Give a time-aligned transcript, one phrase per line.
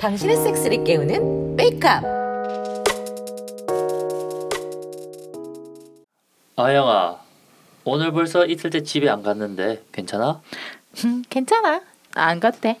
[0.00, 2.02] 당신의 섹스를 깨우는 메이크업.
[6.56, 7.20] 아영아,
[7.84, 10.40] 오늘 벌써 이틀째 집에 안 갔는데 괜찮아?
[11.04, 11.82] 음, 괜찮아.
[12.14, 12.80] 안 돼.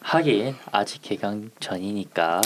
[0.00, 2.40] 하긴 아직 개강 전이니까.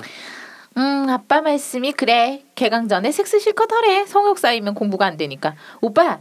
[0.77, 2.45] 음, 아빠 말씀이 그래.
[2.55, 4.05] 개강 전에 섹스 실컷 하래.
[4.05, 5.55] 성욕 쌓이면 공부가 안 되니까.
[5.81, 6.21] 오빠,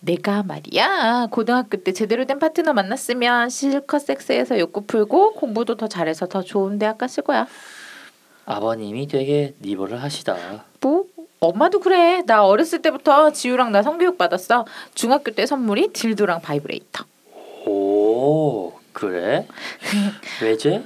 [0.00, 1.28] 내가 말이야.
[1.30, 6.78] 고등학교 때 제대로 된 파트너 만났으면 실컷 섹스해서 욕구 풀고 공부도 더 잘해서 더 좋은
[6.78, 7.46] 대학 갔을 거야.
[8.44, 10.64] 아버님이 되게 liberal하시다.
[10.80, 11.04] 뭐?
[11.40, 12.22] 엄마도 그래.
[12.26, 14.64] 나 어렸을 때부터 지우랑 나 성교육 받았어.
[14.94, 17.04] 중학교 때 선물이 딜도랑 바이브레이터.
[17.66, 19.46] 오, 그래?
[20.42, 20.82] 외제?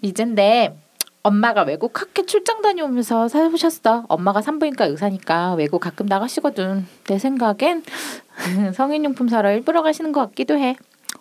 [0.00, 0.76] 외젠데
[1.22, 4.06] 엄마가 외국 학회 출장 다녀오면서 사오셨어.
[4.08, 6.86] 엄마가 산부인과 의사니까 외국 가끔 나가시거든.
[7.04, 7.84] 내 생각엔
[8.74, 10.76] 성인용품 사러 일부러 가시는 것 같기도 해.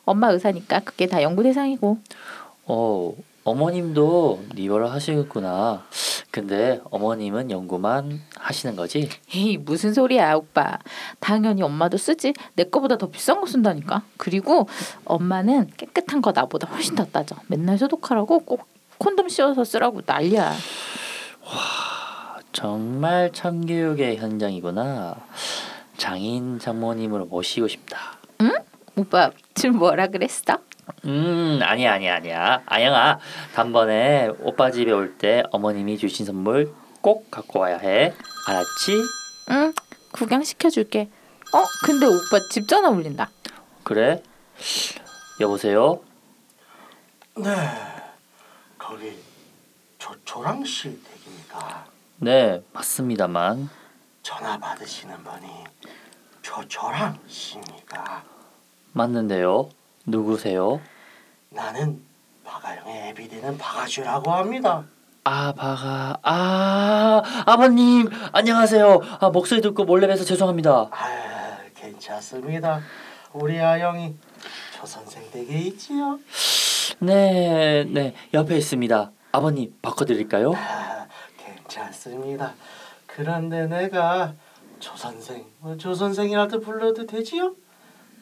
[0.06, 2.00] 엄마 의사니까 그게 다 연구 대상이고.
[2.66, 5.84] 어, 어머님도 니버를 하시겠구나.
[6.32, 9.10] 근데 어머님은 연구만 하시는 거지?
[9.36, 10.80] 에이 무슨 소리야 오빠.
[11.20, 12.34] 당연히 엄마도 쓰지.
[12.56, 14.04] 내 거보다 더 비싼 거 쓴다니까.
[14.18, 14.68] 그리고
[15.06, 17.36] 엄마는 깨끗한 거 나보다 훨씬 더 따져.
[17.48, 18.71] 맨날 소독하라고 꼭
[19.02, 20.54] 콘돔 씌워서 쓰라고 난리야.
[22.54, 25.16] 정말 참교육의 현장이구나.
[25.98, 27.98] 장인 장모님으로 모시고 싶다.
[28.96, 30.58] 오빠 지금 뭐라 그랬어?
[31.06, 33.20] 음 아니야 아니야 아니야 아영아
[33.56, 38.14] 단번에 오빠 집에 올 때 어머님이 주신 선물 꼭 갖고 와야 해
[38.48, 38.98] 알았지?
[39.52, 39.74] 응,
[40.12, 41.10] 구경 시켜줄게.
[41.54, 43.30] 어, 근데 오빠 집 전화 울린다.
[43.84, 44.22] 그래?
[45.40, 46.02] 여보세요?
[47.38, 47.50] 네,
[48.92, 49.18] 거기
[50.00, 51.86] 조초랑 씨 댁입니까?
[52.18, 53.70] 네 맞습니다만
[54.22, 55.48] 전화 받으시는 분이
[56.42, 58.22] 조초랑 씨입니까?
[58.92, 59.70] 맞는데요
[60.06, 60.82] 누구세요?
[61.52, 62.02] 나는
[62.44, 64.84] 박아영의 애비 되는 박아주라고 합니다.
[65.24, 72.82] 아 바가 아 아버님 안녕하세요 아 목소리 듣고 몰래 뵈서 죄송합니다 아, 괜찮습니다.
[73.32, 74.18] 우리 아영이
[74.76, 76.20] 조 선생 댁에 있지요.
[77.00, 80.54] 네 네 옆에 있습니다 아버님 바꿔 드릴까요?
[80.56, 81.08] 아,
[81.38, 82.54] 괜찮습니다.
[83.08, 84.34] 그런데 내가
[84.80, 87.56] 조 선생, 뭐조 선생이라도 불러도 되지요?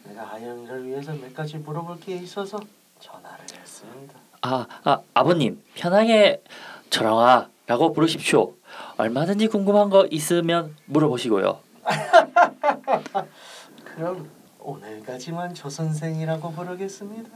[0.05, 2.59] 내가 아영이를 위해서 몇 가지 물어볼 게 있어서
[2.99, 4.13] 전화를 했습니다.
[4.41, 6.43] 아, 아 아버님 편하게
[6.91, 8.53] 저랑아라고 부르십시오.
[8.97, 11.59] 얼마든지 궁금한 거 있으면 물어보시고요.
[13.83, 17.29] 그럼 오늘까지만 조 선생이라고 부르겠습니다.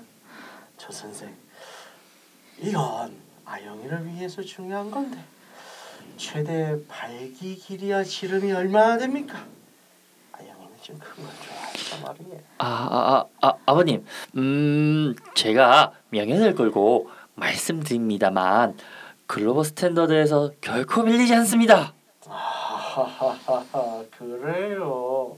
[0.83, 1.33] 조 선생,
[2.59, 5.17] 이건 아영이를 위해서 중요한 건데
[6.17, 9.45] 최대 발기 길이와 지름이 얼마나 됩니까?
[10.33, 12.44] 아영이는 좀 큰 걸 좋아한단 말이에요.
[12.57, 14.05] 아, 아, 아, 아 아 버님,
[14.35, 18.77] 음 제가 명예를 걸고 말씀드립니다만
[19.25, 21.94] 글로벌 스탠더드에서 결코 밀리지 않습니다.
[22.27, 25.38] 하하하하 그래요.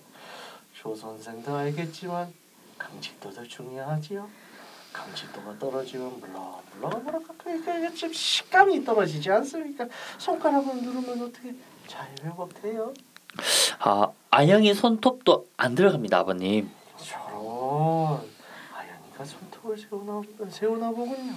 [0.73, 2.33] 조 선생도 알겠지만
[2.79, 4.27] 강직도도 중요하지요.
[4.95, 6.21] 강직도가 떨어지면
[6.79, 9.85] 뭐랄까 그게 좀 식감이 떨어지지 않습니까?
[10.17, 11.53] 손가락을 누르면 어떻게
[11.87, 12.93] 잘 회복돼요?
[13.79, 16.69] 아 아영이 손톱도 안 들어갑니다, 아버님.
[16.97, 18.21] 저런
[18.73, 21.33] 아연이가 손톱을 세우나 세우나 보군요.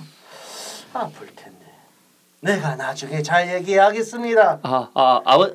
[0.95, 1.67] 아플 텐데.
[2.41, 4.61] 내가 나중에 잘 얘기하겠습니다.
[4.63, 5.51] 아, 아, 아버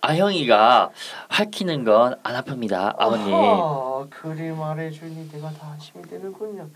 [0.00, 0.90] 아영이가
[1.28, 3.34] 할퀴는 건 안 아픕니다, 아버님.
[3.34, 6.68] 아하, 그리 말해주니 내가 더 안심이 되는군요.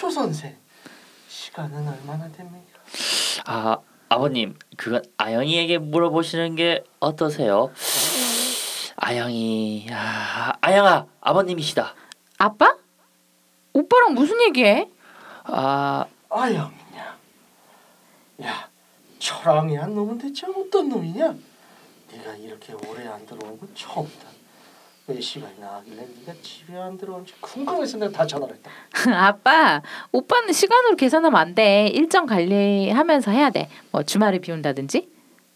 [0.00, 0.56] 조 선생,
[1.28, 2.80] 시간은 얼마나 됩니까?
[3.44, 3.76] 아
[4.08, 7.70] 아버님 그건 아영이에게 물어보시는 게 어떠세요?
[8.96, 11.94] 아영이 아, 아영아 아버님이시다.
[12.38, 12.74] 아빠?
[13.74, 14.88] 오빠랑 무슨 얘기해?
[15.44, 17.18] 아 아영이냐?
[18.44, 18.70] 야,
[19.18, 21.34] 철왕이란 놈은 대체 어떤 놈이냐?
[22.10, 24.28] 네가 이렇게 오래 안 들어온 건 처음이다.
[25.14, 28.70] 몇 시간이나 하길래 네가 집에 안 들어온지 궁금해서 내가 다 전화를 했다.
[29.26, 29.82] 아빠,
[30.12, 31.88] 오빠는 시간으로 계산하면 안 돼.
[31.88, 33.68] 일정 관리하면서 해야 돼.
[33.90, 35.08] 뭐 주말을 비운다든지.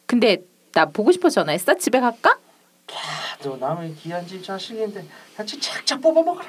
[0.06, 1.75] 근데 나 보고 싶어서 전화했어.
[1.75, 2.31] 집에 갈까?
[2.31, 2.96] 야,
[3.43, 5.05] 너 남의 귀한 집 자식인데
[5.37, 6.46] 같이 착착 뽑아 먹어라.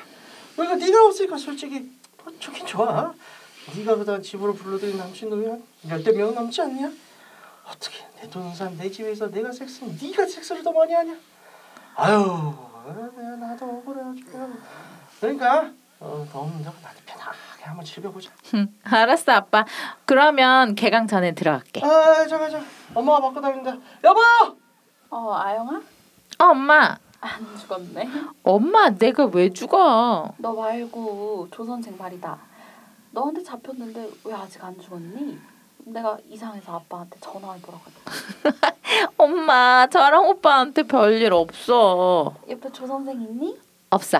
[0.57, 1.89] 내가 네가 없으니까 솔직히
[2.24, 3.13] 뭐 좋긴 좋아.
[3.75, 6.91] 네가 그동안 집으로 불러들인 남친 놈이 한 열대 명 넘지 않냐?
[7.68, 11.15] 어떻게 내 돈은 산내 집에서 내가 섹스는 네가 섹스를 더 많이 하냐?
[11.95, 12.53] 아유,
[12.93, 14.49] 내가 나도 억울해가지고
[15.19, 18.29] 그러니까 어, 너 없는 데고 나도 편하게 한번 집에 보자.
[18.53, 19.65] 응, 알았어, 아빠.
[20.05, 21.81] 그러면 개강 전에 들어갈게.
[21.83, 22.67] 아, 잠깐 잠깐.
[22.93, 23.75] 엄마가 바꿔 달린다.
[24.03, 24.19] 여보!
[25.09, 25.77] 어, 아영아?
[26.39, 26.97] 어, 엄마.
[27.21, 28.07] 안 죽었네.
[28.43, 30.31] 엄마 내가 왜 죽어?
[30.37, 32.37] 너 말고 조 선생 말이다.
[33.11, 35.39] 너한테 잡혔는데 왜 아직 안 죽었니?
[35.85, 38.75] 내가 이상해서 아빠한테 전화해 보라고 했다.
[39.17, 42.35] 엄마 저랑 오빠한테 별일 없어.
[42.49, 43.59] 옆에 조 선생 있니?
[43.91, 44.19] 없어.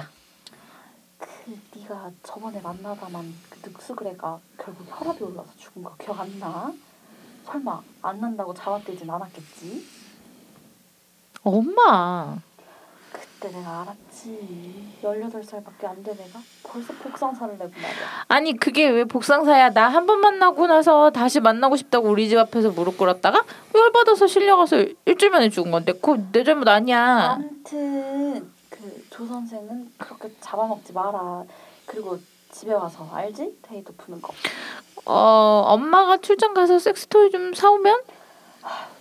[1.18, 6.72] 그 네가 저번에 만나다만 그 늑수그레가 결국 혈압이 올라서 죽은 거 기억 안 나?
[7.46, 9.86] 설마 안 난다고 잡아떼진 않았겠지?
[11.44, 12.38] 엄마.
[13.46, 15.00] 그때 내가 알았지.
[15.04, 18.26] 18살밖에 안 된 애가 벌써 복상사를 내고 말이야.
[18.28, 19.70] 아니 그게 왜 복상사야?
[19.72, 23.44] 나 한 번 만나고 나서 다시 만나고 싶다고 우리 집 앞에서 무릎 꿇었다가
[23.76, 27.34] 열받아서 실려가서 일주일 만에 죽은 건데 그거 내 잘못 아니야.
[27.38, 31.44] 아무튼 그 조 선생은 그렇게 잡아먹지 마라.
[31.86, 32.18] 그리고
[32.52, 33.60] 집에 와서 알지?
[33.62, 34.34] 데이트 푸는 거.
[35.06, 38.02] 어 엄마가 출장 가서 섹스토이 좀 사오면?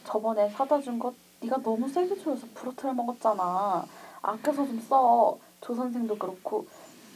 [0.06, 3.84] 저번에 사다 준 거 네가 너무 세게 줘서 부러뜨려 먹었잖아.
[4.24, 5.36] 아껴서 좀 써.
[5.60, 6.66] 조 선생도 그렇고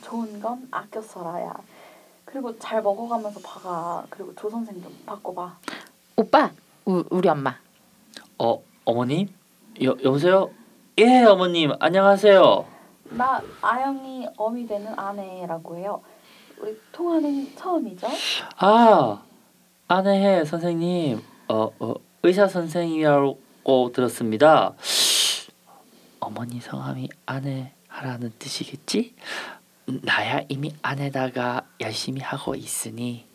[0.02, 1.52] 좋은 건 아껴 써라야.
[2.24, 4.04] 그리고 잘 먹어가면서 봐가.
[4.08, 5.58] 그리고 조 선생 좀 바꿔봐.
[6.16, 6.50] 오빠
[6.86, 7.56] 우, 우리 엄마.
[8.38, 9.28] 어 어머님
[9.82, 10.50] 여 여보세요?
[10.98, 12.64] 예 어머님 안녕하세요.
[13.10, 16.02] 나 아영이 어미 되는 아내라고 해요.
[16.60, 18.06] 우리 통화는 처음이죠?
[18.58, 19.22] 아
[19.88, 24.74] 안해 선생님 어, 어 의사 선생님이라고 들었습니다.
[26.20, 29.14] 어머니 성함이 아내하라는 뜻이겠지?
[29.86, 33.26] 나야 이미 아내다가 열심히 하고 있으니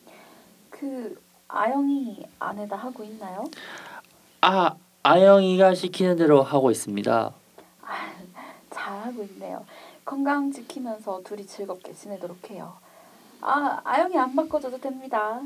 [0.70, 3.44] 그 아영이 아내다 하고 있나요?
[4.40, 7.32] 아 아영이가 시키는 대로 하고 있습니다.
[8.70, 9.64] 잘하고 있네요.
[10.04, 12.74] 건강 지키면서 둘이 즐겁게 지내도록 해요.
[13.40, 15.40] 아, 아영이 안 바꿔줘도 됩니다.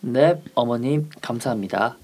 [0.00, 1.96] 네 어머님 감사합니다.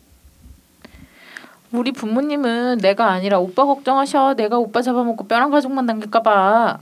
[1.76, 4.34] 우리 부모님은 내가 아니라 오빠 걱정하셔.
[4.34, 6.78] 내가 오빠 잡아먹고 뼈랑 가족만 남길까봐.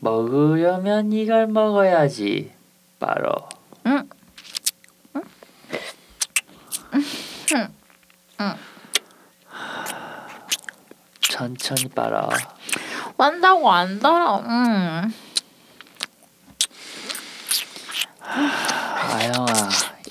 [0.00, 2.52] 먹으려면 이걸 먹어야지.
[2.98, 3.32] 바로.
[3.86, 4.08] 응.
[11.20, 12.28] 천천히 빨아.
[13.16, 14.36] 완다고 안 달아.
[14.38, 15.12] 음.
[18.20, 19.46] 아영아,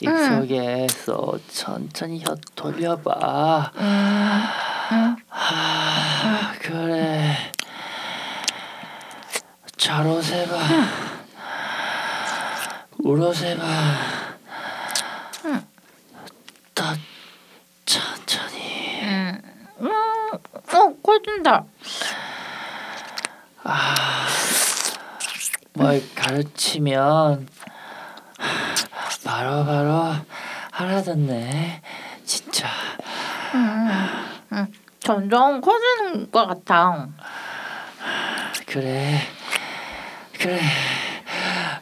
[0.05, 3.71] 입속에서 천천히 혀 돌려봐.
[5.29, 7.51] 아, 그래.
[9.77, 10.55] 좌로 세봐.
[12.99, 13.63] 우로 세봐.
[16.73, 16.83] 더
[17.85, 19.01] 천천히.
[19.03, 19.41] 음.
[19.81, 21.65] 어, 꺼진다.
[25.73, 27.47] 뭘 가르치면
[29.45, 30.15] 바로 바로
[30.71, 31.81] 알아듣네.
[32.25, 32.67] 진짜.
[34.99, 37.07] 점점 커지는 것 같아.
[38.65, 39.19] 그래.
[40.39, 40.59] 그래.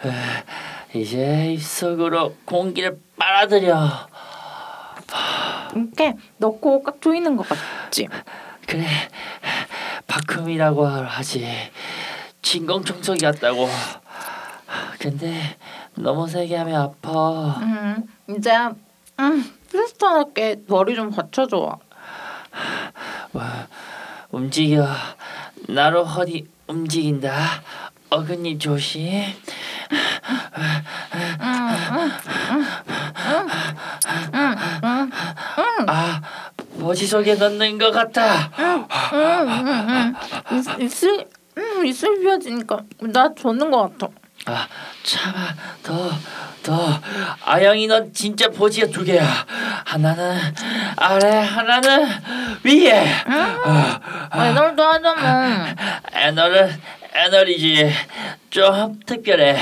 [0.04, 0.12] 어,
[0.94, 4.10] 이제 입속으로 공기를 빨아들여.
[5.74, 8.10] 이렇게 넣고 꽉 조이는 것 같지.
[8.68, 8.86] 그래.
[10.06, 11.48] 바쿰이라고 하지.
[12.42, 13.70] 진공청소기 같다고.
[15.00, 15.58] 근데
[15.96, 17.60] 너무 세게 하면 아파.
[17.62, 18.52] 음, 이제
[19.20, 21.80] 음, 필스턴하게 머리 좀 받쳐줘.
[23.34, 23.68] 와,
[24.32, 24.88] 움직여.
[25.70, 27.34] 나로 허리 움직인다.
[28.10, 29.24] 어금니 조심.
[35.88, 36.22] 아,
[36.80, 38.50] 버지 속에 넣는 것 같아.
[40.52, 44.12] 입- 입술 음, 입술 비어지니까 나 젖는 것 같아.
[44.46, 44.68] 아,
[45.04, 45.56] 참아.
[45.84, 46.12] 더,
[46.64, 47.02] 더.
[47.46, 49.26] 아영이 넌 진짜 버지가 두 개야.
[49.86, 50.38] 하나는
[50.98, 52.08] 아래, 하나는
[52.64, 53.06] 위에.
[54.34, 55.76] 애널도 하잖아.
[56.14, 56.82] 애널은
[57.16, 57.94] 애널이지.
[58.50, 59.58] 좀 특별해.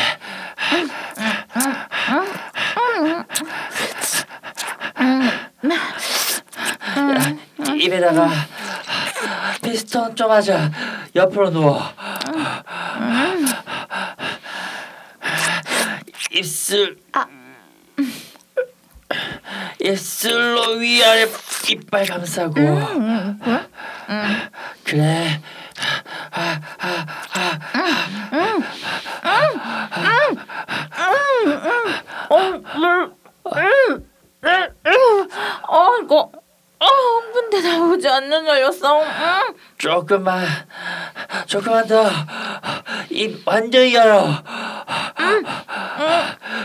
[7.70, 8.30] 야, 입에다가
[9.64, 10.72] 피스톤 좀 하자.
[11.16, 11.82] 옆으로 누워.
[16.42, 16.98] 입술.
[19.80, 21.28] 입술로 위아래
[21.70, 22.54] 이빨 감싸고.
[24.84, 25.42] 그래.
[35.68, 36.32] 어 이거
[36.82, 39.02] 아, 흥분돼 나오지 않는 열렸어.
[39.04, 39.54] 응?
[39.78, 40.44] 조금만,
[41.46, 42.10] 조금만 더.
[43.12, 44.28] 입 완전히 열어.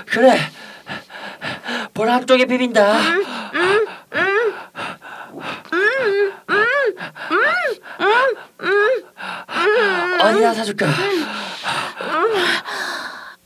[0.06, 0.38] 그래.
[1.92, 2.98] 보람 쪽에 비빈다.
[2.98, 4.54] 응, 응, 응.
[5.72, 6.66] 응, 응,
[7.30, 7.46] 응,
[8.60, 9.04] 응,
[9.50, 10.20] 응.
[10.20, 10.86] 어디다 사줄까?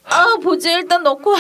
[0.05, 1.39] 아, 보지 일단 넣고 와.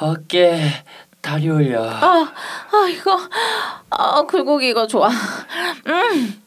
[0.00, 0.82] 어깨
[1.20, 1.84] 다리 올려.
[1.84, 2.32] 아,
[2.72, 3.18] 아 이거
[3.90, 5.10] 아 굴곡이가 좋아.
[5.86, 6.42] 음.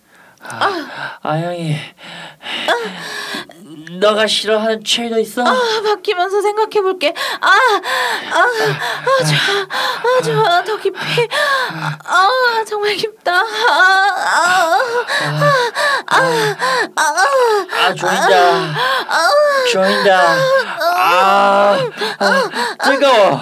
[1.21, 1.75] 아영이
[3.99, 5.43] 너가 싫어하는 트레이더 있어?
[5.43, 7.13] 아 바뀌면서 생각해 볼게.
[7.39, 9.67] 아, 아, 아 좋아,
[10.17, 10.97] 아 좋아, 더 깊이.
[11.71, 13.33] 아, 아 정말 깊다.
[13.33, 14.77] 아,
[16.07, 16.23] 아,
[16.95, 18.73] 아 조인다
[19.71, 20.72] 조인다 아, 아
[22.83, 23.39] 뜨거워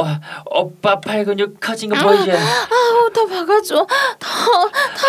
[0.00, 2.30] 어, 오빠 팔 근육 커진 거 보이지?
[2.32, 3.86] 아우 더 박아줘.
[4.18, 4.28] 더,
[4.58, 5.06] 더,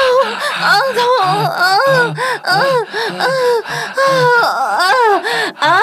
[0.61, 1.79] 아, 더, 아, 아,
[2.43, 2.61] 아,
[3.17, 3.29] 아,
[5.59, 5.81] 아, 아,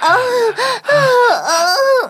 [0.00, 0.16] 아,
[1.32, 2.08] 아,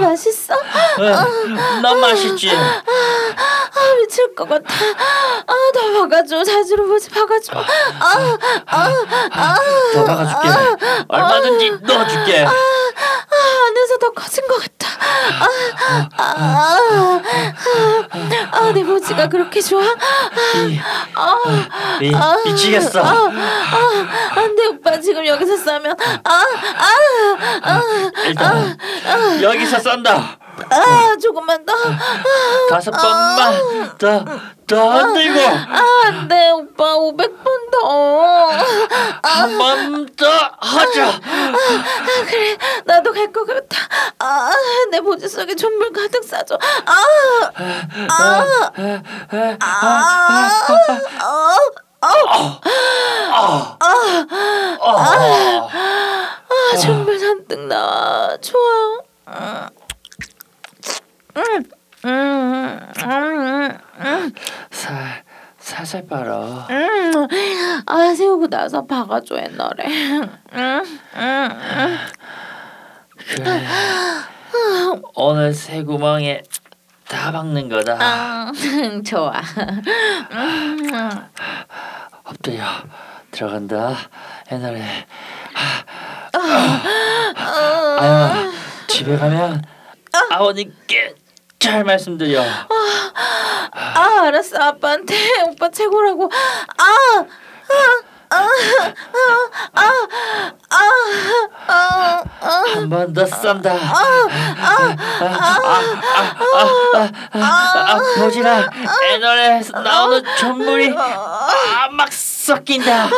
[0.00, 0.54] 맛있어?
[1.00, 2.50] 응, 넌 맛있지?
[2.50, 4.64] 아 미칠 것 같아.
[5.46, 6.44] 아더 박아줘.
[6.44, 7.52] 자주로 보지 박아줘.
[7.54, 8.88] 아, 아,
[9.32, 9.56] 아,
[9.94, 10.48] 더 박아줄게
[11.08, 12.52] 얼마든지 넣어줄게 아,
[14.02, 14.88] 더 커진 것 같아.
[15.38, 17.20] 아, 아, 아,
[18.50, 19.80] 아, 내 보지가 그렇게 좋아?
[22.00, 22.12] 미,
[22.46, 26.88] 미치겠어 안돼 오빠 지금 여기서 싸면 아, 아,
[27.62, 27.82] 아,
[28.24, 28.76] 일단
[29.40, 30.38] 여기서 썬다
[30.70, 31.72] 아, 조금만 더.
[32.70, 34.24] 다섯 번만 더,
[34.66, 38.48] 더 흔들고 아, 안돼 오빠 500번 더.
[39.22, 40.26] 한 번 더
[40.60, 43.78] 하자 아, 그래 나도 갈 것 같아.
[44.18, 44.50] 아,
[44.90, 46.58] 내 보지 속에 전물 가득 싸줘.
[46.86, 46.92] 아,
[48.08, 48.44] 아,
[49.60, 51.56] 아,
[52.04, 53.76] 어.
[54.90, 55.68] 아.
[56.88, 57.06] 음, 음,
[59.28, 59.68] 음, 음,
[64.70, 65.24] 살,
[65.58, 67.12] 살살 빨아 음.
[67.86, 69.84] 아, 세우고 나서 박아줘 옛날에.
[69.84, 70.22] 음,
[70.52, 70.84] 음,
[71.14, 71.98] 음.
[73.34, 73.64] 그래
[75.14, 76.42] 오늘 새 구멍에
[77.08, 78.52] 다 박는 거다 아,
[79.06, 79.32] 좋아.
[80.32, 81.28] 음,
[82.24, 82.64] 엎드려
[83.30, 83.94] 들어간다
[84.50, 85.06] 옛날에
[87.98, 88.50] 아영아
[88.88, 89.62] 집에 가면
[90.30, 91.14] 아버님께
[91.62, 92.42] 잘 말씀드려
[93.74, 94.58] 아, 알았어.
[94.58, 95.14] 아빠한테
[95.48, 96.24] 오빠 최고라고.
[96.24, 98.11] 아, 아, 아, 아, 아, 아, 아.
[102.74, 103.72] 한 번더 싼다.
[103.72, 104.28] 아,
[107.34, 108.70] 아, 보지라
[109.10, 113.08] 애널에서 나오는 전물이 아, 막 섞인다.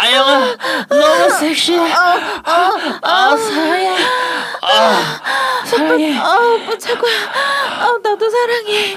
[0.00, 0.56] 아영아
[0.88, 1.92] 너무 섹시해.
[1.92, 3.96] 아 사랑해.
[4.62, 5.02] 아
[5.64, 6.18] 사랑해.
[6.18, 7.12] 아, 최고야.
[7.80, 8.96] 아, 나도 사랑해.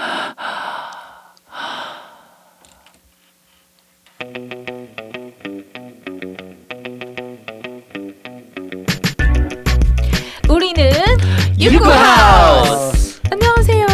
[11.60, 13.20] 유쿠하우스.
[13.32, 13.86] 안녕하세요.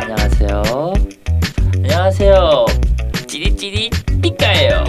[0.00, 0.92] 안녕하세요
[1.74, 2.66] 안녕하세요
[3.26, 4.84] 찌릿찌릿 삐까예요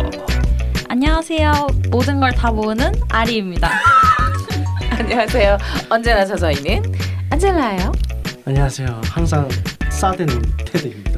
[0.90, 1.68] 안녕하세요.
[1.90, 3.72] 모든 걸 다 모으는 아리입니다.
[5.00, 5.58] 안녕하세요.
[5.90, 6.84] 언제나 저 저희는
[7.30, 7.92] 안젤라예요.
[8.46, 9.01] 안녕하세요.
[9.06, 9.48] 항상
[9.90, 11.12] 싸대는 테드입니다.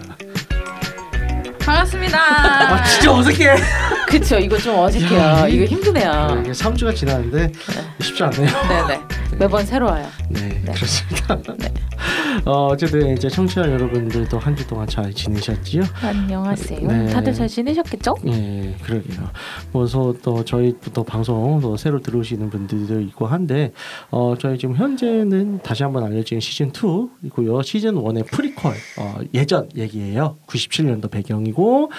[1.60, 2.18] 반갑습니다.
[2.20, 3.56] 아 진짜 어색해.
[4.08, 5.20] 그쵸 이거 좀 어색해요.
[5.20, 6.36] 야, 이- 이거 힘드네요.
[6.36, 7.52] 네, 이게 3주가 지났는데
[8.00, 8.48] 쉽지 않네요.
[8.70, 9.02] 네네.
[9.40, 10.06] 매번 새로워요.
[10.30, 10.72] 네, 네.
[10.74, 11.38] 그렇습니다.
[12.46, 15.82] 어, 어쨌든 이제 청취자 여러분들도 한 주 동안 잘 지내셨지요?
[16.02, 16.88] 안녕하세요.
[16.88, 17.08] 네.
[17.08, 18.16] 다들 잘 지내셨겠죠?
[18.28, 19.30] 예, 그러게요.
[19.72, 23.72] 뭐서 또 저희 또 방송 또 새로 들어오시는 분들도 있고 한데
[24.12, 27.64] 어 저희 지금 현재는 다시 한번 알려진 시즌 2이고요.
[27.64, 30.38] 시즌 1의 프리퀄 어 예전 얘기예요.
[30.48, 31.92] 97년도 배경이고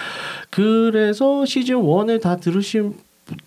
[0.49, 2.93] 그래서 시즌 1을 다 들으신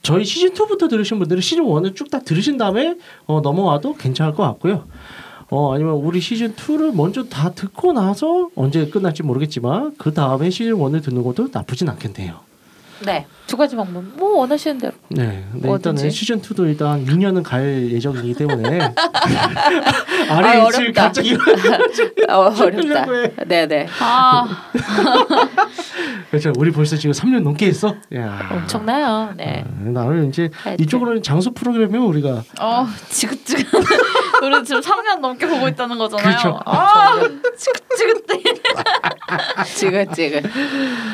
[0.03, 4.43] 저희 시즌 2부터 들으신 분들은 시즌 1을 쭉 다 들으신 다음에 어 넘어와도 괜찮을 것
[4.45, 4.85] 같고요.
[5.51, 10.75] 어 아니면 우리 시즌 2를 먼저 다 듣고 나서 언제 끝날지 모르겠지만 그 다음에 시즌
[10.75, 12.48] 1을 듣는 것도 나쁘진 않겠네요.
[13.01, 13.27] 네.
[13.47, 14.05] 두 가지 방법.
[14.17, 14.93] 뭐 원하시는 대로.
[15.09, 16.03] 네, 근데 뭐든지.
[16.05, 18.93] 일단은 시즌 2도 일단 2년은 갈 예정이기 때문에 아,
[20.37, 21.03] 아래 있을 어렵다.
[21.05, 21.35] 갑자기
[22.29, 23.13] 어, 어렵다.
[23.13, 23.33] 해.
[23.47, 23.87] 네네.
[24.01, 24.47] 아,
[26.31, 26.53] 그렇죠.
[26.59, 27.95] 우리 벌써 지금 3년 넘게 했어.
[28.15, 28.49] 야.
[28.53, 29.33] 엄청나요.
[29.37, 29.65] 네.
[29.67, 30.85] 아, 나는 이제 하여튼.
[30.85, 33.65] 이쪽으로는 장수 프로그램이면 우리가 어 지긋지긋.
[34.43, 36.27] 우리 지금 3년 넘게 보고 있다는 거잖아요.
[36.29, 36.61] 그렇죠.
[36.67, 37.19] 아
[37.57, 38.43] 지긋지긋해.
[39.75, 40.43] 지긋지긋.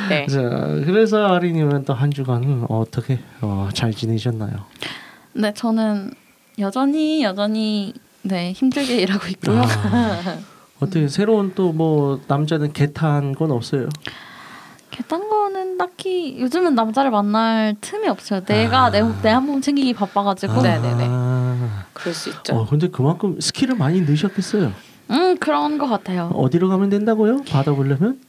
[0.08, 0.26] 네.
[0.26, 0.40] 자
[0.84, 4.52] 그래서 아리님은 또 한 주간 어떻게 어, 잘 지내셨나요?
[5.32, 6.12] 네 저는
[6.58, 9.60] 여전히 여전히 네 힘들게 일하고 있고요.
[9.62, 10.38] 아,
[10.80, 13.88] 어떻게 새로운 또 뭐 남자는 get한 건 없어요?
[14.90, 18.44] get한 거는 딱히 요즘은 남자를 만날 틈이 없어요.
[18.44, 18.90] 내가 아.
[18.90, 20.62] 내내 한 몸 챙기기 바빠가지고.
[20.62, 20.78] 네.
[20.78, 21.04] 네네네.
[21.08, 22.54] 아, 그럴 수 있죠.
[22.54, 24.72] 어 근데 그만큼 skill을 많이 넣으셨겠어요.
[25.10, 26.30] 음 그런 것 같아요.
[26.34, 27.42] 어디로 가면 된다고요?
[27.50, 28.20] 받아보려면?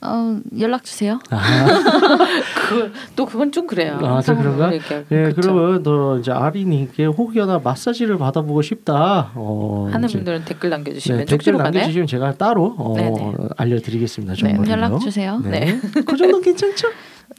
[0.00, 1.18] 어 연락 주세요.
[1.30, 1.66] 아,
[2.68, 3.98] 그, 또 그건 좀 그래요.
[4.02, 4.72] 아, 또 그런가?
[4.72, 5.40] 예, 그쵸.
[5.40, 9.32] 그러면 너 이제 아린이께 혹여나 마사지를 받아보고 싶다.
[9.34, 11.70] 어, 하는 이제, 분들은 댓글 네, 남겨주시면 댓글 쪽지로 가네.
[11.70, 13.34] 남겨주시면 제가 따로 어, 네네.
[13.56, 14.34] 알려드리겠습니다.
[14.34, 14.72] 네, 정보를요.
[14.72, 15.40] 연락 주세요.
[15.44, 15.80] 네.
[16.06, 16.88] 그 정도 괜찮죠?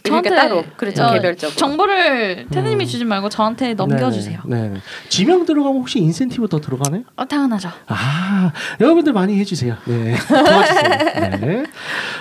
[0.03, 1.55] 그러니까 저한테- 따로 그렇죠 어, 개별적으로.
[1.57, 2.87] 정보를 테드님이 음.
[2.87, 4.39] 주지 말고 저한테 넘겨주세요.
[4.45, 4.79] 네, 네.
[5.09, 7.03] 지명 들어가면 혹시 인센티브 더 들어가나요?
[7.15, 7.69] 어, 당연하죠.
[7.87, 9.75] 아, 여러분들 많이 해주세요.
[9.85, 11.29] 네, 도와주세요.
[11.41, 11.63] 네.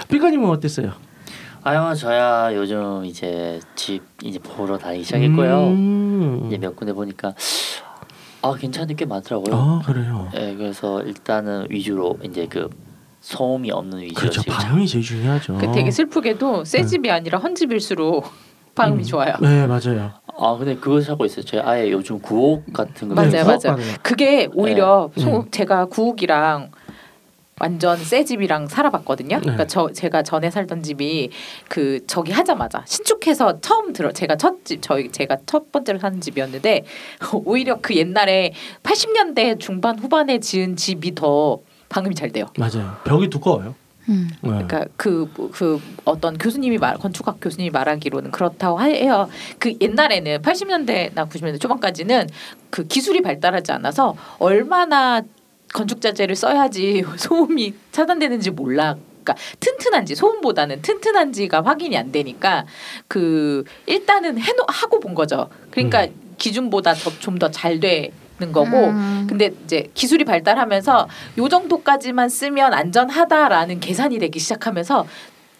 [0.09, 0.93] 삐까님은 어땠어요?
[1.67, 5.69] 아유 저야 요즘 이제 집 이제 보러 다니기 시작했고요.
[5.69, 6.45] 음.
[6.47, 7.35] 이제 몇 군데 보니까
[8.43, 9.55] 아 괜찮은 게꽤 많더라고요.
[9.57, 10.31] 아 그래요.
[10.37, 12.69] 예, 그래서 일단은 위주로 이제 그
[13.29, 14.43] 소음이 없는 위주로 그렇죠.
[14.43, 15.57] 지금 방음이 제일 중요하죠.
[15.57, 18.27] 그 되게 슬프게도 새 집이 아니라 헌 집일수록
[18.75, 19.03] 방음이 음.
[19.03, 19.33] 좋아요.
[19.41, 20.13] 네, 맞아요.
[20.37, 21.43] 아 근데 그거 찾고 있어요.
[21.43, 23.77] 제가 아예 요즘 구옥 같은 거 맞아요, 네, 맞아요.
[24.03, 25.23] 그게 오히려 네.
[25.23, 25.51] 소, 음.
[25.51, 26.71] 제가 구욱이랑
[27.61, 29.37] 완전 새 집이랑 살아봤거든요.
[29.37, 29.41] 네.
[29.41, 31.31] 그러니까 저 제가 전에 살던 집이
[31.69, 36.85] 그 저기 하자마자 신축해서 처음 들어 제가 첫 집 저희 제가 첫 번째로 사는 집이었는데
[37.47, 38.53] 오히려 그 옛날에
[38.83, 41.61] 80년대 중반 후반에 지은 집이 더
[41.95, 42.47] 방음이 잘 돼요.
[42.59, 42.97] 맞아요.
[43.05, 43.77] 벽이 두꺼워요.
[44.09, 44.29] 음.
[44.43, 44.51] 네.
[44.51, 49.29] 그러니까 그그 어떤 교수님이 말 건축학 교수님이 말하기로는 그렇다고 하- 해요.
[49.61, 52.29] 그 옛날에는 80년대나 90년대 초반까지는
[52.71, 55.23] 그 기술이 발달하지 않아서 얼마나
[55.73, 58.97] 건축 자재를 써야지 소음이 차단되는지 몰라.
[59.23, 62.67] 그러니까 튼튼한지 소음보다는 튼튼한지가 확인이 안 되니까
[63.07, 65.49] 그 일단은 해놓 하고 본 거죠.
[65.71, 66.09] 그러니까
[66.39, 68.11] 기준보다 좀더잘되
[68.41, 69.27] 는 거고 음.
[69.29, 75.07] 근데 이제 기술이 발달하면서 요 정도까지만 쓰면 안전하다라는 계산이 되기 시작하면서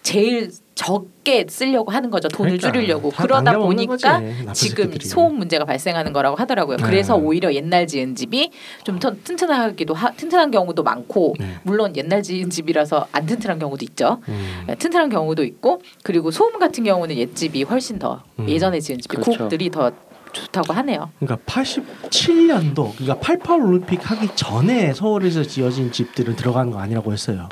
[0.03, 2.29] 제일 적게 쓰려고 하는 거죠.
[2.29, 3.11] 돈을 그러니까 줄이려고.
[3.11, 4.21] 다 그러다 보니까
[4.53, 5.07] 지금 새끼들이.
[5.07, 6.77] 소음 문제가 발생하는 거라고 하더라고요.
[6.77, 6.83] 네.
[6.83, 8.51] 그래서 오히려 옛날 지은 집이
[8.83, 11.55] 좀더 튼튼하기도 하, 튼튼한 경우도 많고 네.
[11.63, 14.19] 물론 옛날 지은 집이라서 안 튼튼한 경우도 있죠.
[14.29, 14.65] 음.
[14.67, 18.49] 네, 튼튼한 경우도 있고 그리고 소음 같은 경우는 옛집이 훨씬 더 음.
[18.49, 19.39] 예전에 지은 집이 그렇죠.
[19.39, 19.93] 곡들이 더
[20.35, 21.11] 좋다고 하네요.
[21.19, 27.49] 그러니까 87년도 그러니까 88 올림픽 하기 전에 서울에서 지어진 집들은 들어가는 거 아니라고 했어요.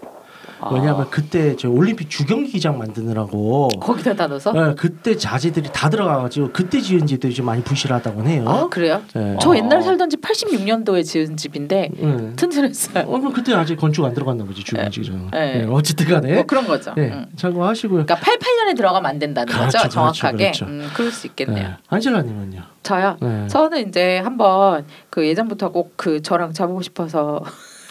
[0.71, 6.81] 왜냐하면 그때 저 올림픽 주경기장 만드느라고 거기다 다 넣어서 네, 그때 자재들이 다 들어가가지고 그때
[6.81, 8.45] 지은 집들이 좀 많이 부실하다고 해요.
[8.47, 9.01] 아 그래요?
[9.15, 9.37] 네.
[9.41, 9.57] 저 어.
[9.57, 12.33] 옛날 살던 집 86년도에 지은 집인데 네.
[12.37, 13.05] 튼튼했어요.
[13.07, 15.31] 어, 그럼 그때 아직 건축 안 들어갔나 보지 주경기장.
[15.33, 15.59] 네.
[15.63, 15.67] 네.
[15.71, 16.93] 어쨌든간에 뭐 그런 거죠.
[16.97, 17.27] 네, 응.
[17.37, 18.05] 참고하시고요.
[18.05, 19.79] 그러니까 88년에 들어가면 안 된다는 그렇죠, 거죠.
[19.79, 20.37] 그렇죠, 정확하게.
[20.45, 20.67] 그렇죠.
[20.67, 21.69] 음, 그럴 수 있겠네요.
[21.69, 21.77] 네.
[21.89, 22.63] 안젤라님은요?
[22.83, 23.17] 저요.
[23.21, 23.47] 네.
[23.49, 27.43] 저는 이제 한번 그 예전부터 꼭 그 저랑 잡고 싶어서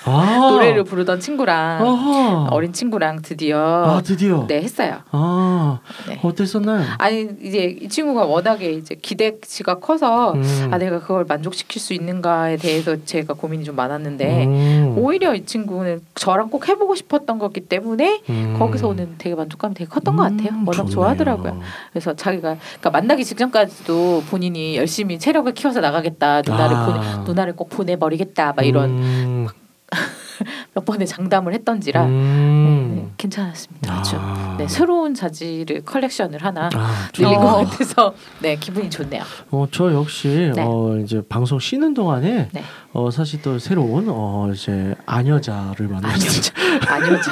[0.05, 2.47] 아, 노래를 부르던 친구랑 아하.
[2.49, 4.45] 어린 친구랑 드디어 아 드디어.
[4.47, 4.97] 네 했어요.
[5.11, 6.19] 아 네.
[6.23, 6.83] 어땠었나요?
[6.97, 10.69] 아니 이제 이 친구가 워낙에 이제 기대치가 커서 음.
[10.71, 14.93] 아 내가 그걸 만족시킬 수 있는가에 대해서 제가 고민이 좀 많았는데 음.
[14.97, 18.55] 오히려 이 친구는 저랑 꼭 해보고 싶었던 거기 때문에 음.
[18.57, 20.49] 거기서 오는 되게 만족감이 되게 컸던 것 같아요.
[20.49, 20.89] 음, 워낙 좋네요.
[20.93, 21.59] 좋아하더라고요.
[21.91, 26.85] 그래서 자기가 그러니까 만나기 직전까지도 본인이 열심히 체력을 키워서 나가겠다 누나를 아.
[26.85, 29.47] 보내 누나를 꼭 보내버리겠다 막 이런 음.
[30.73, 32.91] 몇 번의 장담을 했던지라 음.
[32.95, 33.93] 네, 괜찮았습니다.
[33.93, 34.56] 아주 아.
[34.58, 37.39] 네, 새로운 자질을 컬렉션을 하나 아, 늘린 어.
[37.39, 39.23] 것 같아서 네 기분이 좋네요.
[39.51, 40.63] 어, 저 역시 네.
[40.65, 42.63] 어, 이제 방송 쉬는 동안에 네.
[42.93, 46.51] 어, 사실 또 새로운 어, 이제 아녀자를 만났어요.
[46.88, 47.32] 아니오자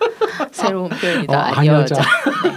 [0.52, 1.36] 새로운 표현이다.
[1.36, 2.02] 어, 아니오자.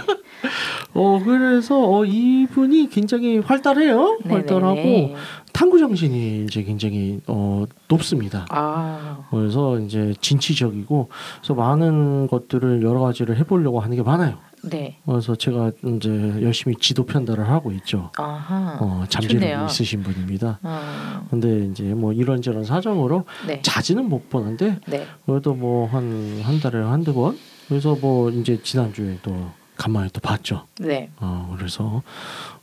[0.92, 4.18] 어, 그래서 어, 이분이 굉장히 활달해요.
[4.28, 5.14] 활달하고 네네네.
[5.52, 8.46] 탐구 정신이 이제 굉장히 어, 높습니다.
[8.50, 11.08] 아 그래서 이제 진취적이고
[11.40, 14.38] 그래서 많은 것들을 여러 가지를 해보려고 하는 게 많아요.
[14.62, 14.98] 네.
[15.06, 16.10] 그래서 제가 이제
[16.42, 18.10] 열심히 지도 편달을 하고 있죠.
[18.18, 18.76] 아하.
[18.80, 19.64] 어, 잠재력이.
[19.66, 20.58] 있으신 분입니다.
[20.62, 23.62] 아, 근데 이제 뭐 이런저런 사정으로 네.
[23.62, 25.06] 자주는 못 보는데 네.
[25.24, 29.34] 그래도 뭐 한 한 달에 한두 번 그래서 뭐 이제 지난주에 또
[29.80, 30.66] 간만에 또 봤죠.
[30.78, 31.10] 네.
[31.16, 32.02] 어 그래서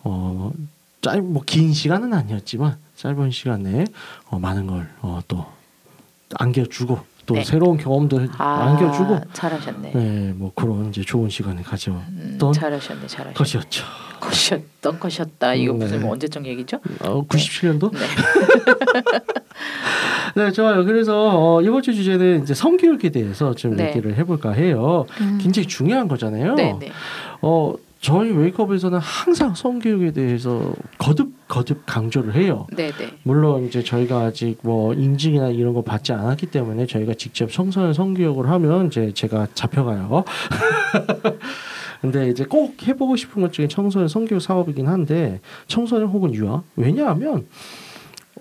[0.04, 0.52] 어
[1.02, 3.86] 짧뭐 긴 시간은 아니었지만 짧은 시간에
[4.30, 5.46] 어, 많은 걸 어, 또
[6.36, 7.44] 안겨주고 또 네.
[7.44, 9.92] 새로운 경험들 아, 안겨주고 잘하셨네.
[9.94, 13.34] 네, 뭐 그런 이제 좋은 시간을 가져왔던 음, 잘하셨네, 잘하셨네.
[13.34, 13.84] 것이었죠.
[14.20, 15.54] 것이었던 것이었다.
[15.56, 15.80] 이거 네.
[15.80, 16.80] 무슨 뭐 언제적 얘기죠?
[17.02, 17.92] 어, 97년도?
[17.94, 18.00] 네.
[20.38, 20.86] 네, 좋아요.
[20.86, 23.88] 그래서 어, 이번 주 주제는 이제 성교육에 대해서 좀 네.
[23.88, 25.08] 얘기를 해볼까 해요.
[25.20, 25.40] 음.
[25.42, 26.54] 굉장히 중요한 거잖아요.
[26.54, 26.92] 네, 네.
[27.42, 32.68] 어, 저희 웨이크업에서는 항상 성교육에 대해서 거듭 거듭 강조를 해요.
[32.72, 33.10] 네, 네.
[33.24, 38.48] 물론 이제 저희가 아직 뭐 인증이나 이런 거 받지 않았기 때문에 저희가 직접 청소년 성교육을
[38.48, 40.24] 하면 이제 제가 잡혀가요.
[42.02, 47.48] 근데 이제 꼭 해보고 싶은 것 중에 청소년 성교육 사업이긴 한데 청소년 혹은 유아 왜냐하면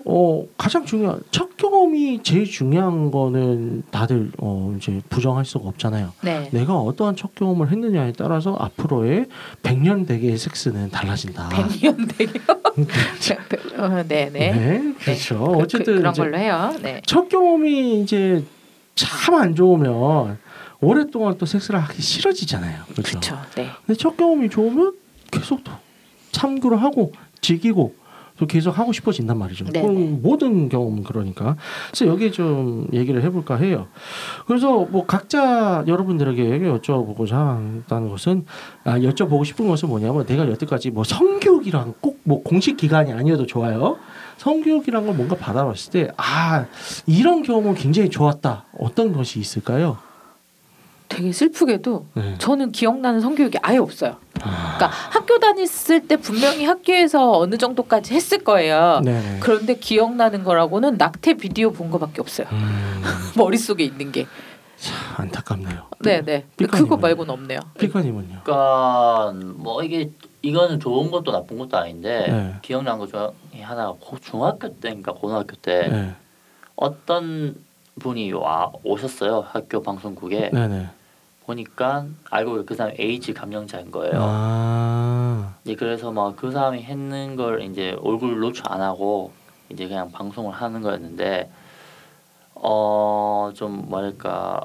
[0.09, 6.13] 어 가장 중요한 첫 경험이 제일 중요한 거는 다들 어 이제 부정할 수가 없잖아요.
[6.21, 6.47] 네.
[6.53, 9.25] 내가 어떠한 첫 경험을 했느냐에 따라서 앞으로의
[9.63, 11.49] 백년 대계의 섹스는 달라진다.
[11.49, 12.39] 백년 대교.
[13.77, 14.51] 어, 네, 네.
[14.51, 15.39] 네, 그렇죠.
[15.39, 16.73] 그, 어쨌든 그, 런 걸로 해요.
[16.81, 17.01] 네.
[17.05, 18.45] 첫 경험이 이제
[18.95, 20.37] 참 안 좋으면
[20.79, 22.83] 오랫동안 또 섹스를 하기 싫어지잖아요.
[22.93, 23.19] 그렇죠.
[23.19, 23.37] 그렇죠.
[23.55, 23.69] 네.
[23.85, 24.93] 근데 첫 경험이 좋으면
[25.31, 25.71] 계속 또
[26.31, 28.06] 참고를 하고 즐기고 또
[28.45, 29.65] 계속 하고 싶어진단 말이죠.
[29.65, 29.81] 네네.
[29.87, 31.55] 그럼 모든 경험은 그러니까.
[31.91, 33.87] 그래서 여기 좀 얘기를 해볼까 해요.
[34.45, 38.45] 그래서 뭐 각자 여러분들에게 여쭤보고자 한다는 것은
[38.83, 43.97] 아, 여쭤보고 싶은 것은 뭐냐면 내가 여태까지 뭐 성교육이랑 꼭 뭐 공식 기관이 아니어도 좋아요.
[44.35, 46.65] 성교육이란 걸 뭔가 받아봤을 때 아
[47.05, 48.65] 이런 경험은 굉장히 좋았다.
[48.77, 49.97] 어떤 것이 있을까요?
[51.17, 52.35] 되게 슬프게도 네.
[52.37, 54.17] 저는 기억나는 성교육이 아예 없어요.
[54.39, 59.01] 아, 그러니까 학교 다녔을 때 분명히 학교에서 어느 정도까지 했을 거예요.
[59.03, 59.39] 네네.
[59.39, 62.45] 그런데 기억나는 거라고는 낙태 비디오 본 거밖에 없어요.
[62.51, 63.01] 음,
[63.35, 64.27] 머릿속에 있는 게.
[64.77, 65.87] 참 안타깝네요.
[66.01, 66.45] 네, 네.
[66.55, 67.61] 그거 말고는 없네요.
[67.79, 68.41] 피카님은요?
[68.43, 70.11] 그러니까 뭐 이게
[70.43, 72.53] 이거는 좋은 것도 나쁜 것도 아닌데 네.
[72.61, 76.13] 기억나는 것 중에 하나가 고- 중학교 때인가 고등학교 때 네.
[76.75, 77.55] 어떤
[77.99, 80.89] 분이 와 오셨어요 학교 방송국에 네네.
[81.57, 84.13] 보니까 알고 보니 그 사람이 에이즈 감염자인 거예요.
[84.21, 85.55] 아.
[85.63, 89.31] 이제 그래서 막 그 사람이 했는 걸 이제 얼굴 노출 안 하고
[89.69, 91.49] 이제 그냥 방송을 하는 거였는데
[92.55, 94.61] 어 좀 뭐랄까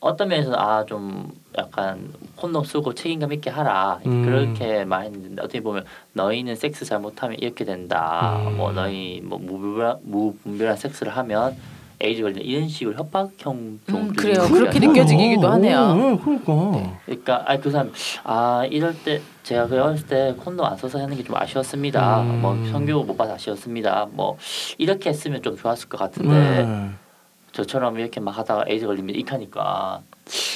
[0.00, 4.22] 어떤 면에서는 아 좀 약간 콘돔 쓰고 책임감 있게 하라 음.
[4.24, 8.56] 그렇게 말했는데 어떻게 보면 너희는 섹스 잘못하면 이렇게 된다 음.
[8.58, 11.56] 뭐 너희 뭐 무분별한, 무분별한 섹스를 하면
[12.00, 14.46] 에이즈 걸린다 이런 식으로 협박형 좀 음, 그래요.
[14.50, 15.94] 그렇게 느껴지기도 하네요.
[15.94, 16.52] 네, 그러니까.
[16.72, 16.92] 네.
[17.06, 17.92] 그러니까 아 그 사람
[18.24, 22.22] 아 이럴 때 제가 그 어렸을 때 콘돔 안 써서 하는 게 좀 아쉬웠습니다.
[22.22, 22.40] 음.
[22.40, 24.08] 뭐 성교육 못 받아 아쉬웠습니다.
[24.12, 24.36] 뭐
[24.78, 26.90] 이렇게 했으면 좀 좋았을 것 같은데 네.
[27.52, 30.02] 저처럼 이렇게 막 하다가 에이즈 걸리면 익하니까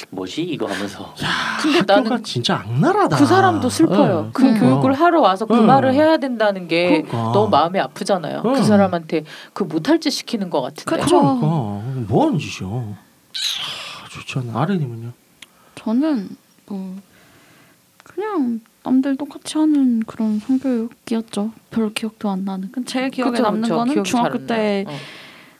[0.09, 1.13] 뭐지 이거 하면서
[1.61, 3.17] 근데 나는 진짜 악랄하다.
[3.17, 4.21] 그 사람도 슬퍼요.
[4.23, 4.65] 네, 그 그러니까.
[4.65, 5.61] 교육을 하러 와서 그 네.
[5.61, 7.31] 말을 해야 된다는 게 그러니까.
[7.33, 8.41] 너무 마음이 아프잖아요.
[8.43, 8.53] 네.
[8.53, 11.03] 그 사람한테 그 못할 짓 시키는 것 같은데.
[11.03, 11.19] 그쵸.
[11.19, 11.45] 그러니까
[12.07, 12.69] 뭐 하는 짓이야.
[12.69, 14.61] 아, 좋지 않아.
[14.61, 15.11] 아르님은요?
[15.75, 16.29] 저는
[16.67, 16.95] 뭐
[18.03, 21.51] 그냥 남들 똑같이 하는 그런 성교육이었죠.
[21.71, 22.71] 별로 기억도 안 나는.
[22.71, 23.75] 근데 제일 기억에 그쵸, 남는 그쵸.
[23.75, 24.95] 거는 중학교 안때 나요.
[24.95, 24.99] 어.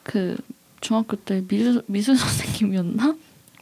[0.04, 0.38] 그
[0.86, 3.15] 중학교 때 미술 미술 선생님이었나?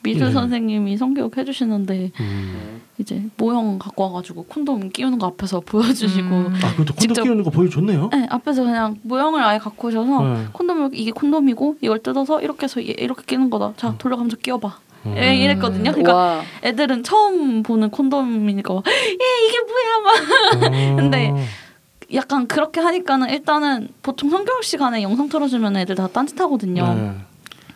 [0.03, 0.31] 미술 네.
[0.33, 2.81] 선생님이 성교육 해주시는데 음.
[2.97, 6.53] 이제 모형 갖고 와가지고 콘돔 끼우는 거 앞에서 보여주시고 음.
[6.61, 8.09] 아, 그것도 콘돔 직접- 끼우는 거 보여줬네요.
[8.11, 10.45] 네, 앞에서 그냥 모형을 아예 갖고 오셔서 네.
[10.51, 13.73] 콘돔을 이게 콘돔이고 이걸 뜯어서 이렇게 해서 얘- 이렇게 끼는 거다.
[13.77, 14.77] 자 돌려가면서 끼워봐.
[15.05, 15.15] 음.
[15.17, 15.91] 예, 이랬거든요.
[15.91, 16.41] 그러니까 와.
[16.63, 20.95] 애들은 처음 보는 콘돔이니까 막, 예 이게 뭐야 막 음.
[20.99, 21.33] 근데
[22.13, 26.93] 약간 그렇게 하니까는 일단은 보통 성교육 시간에 영상 틀어주면 애들 다 딴짓하거든요.
[26.93, 27.11] 네.